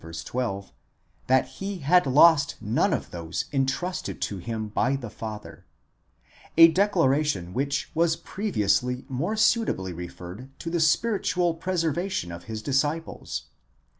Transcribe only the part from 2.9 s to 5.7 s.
of those intrusted to him by the Father;